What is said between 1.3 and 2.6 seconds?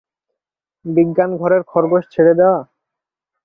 ঘরের খরগোশ ছেড়ে দেয়া?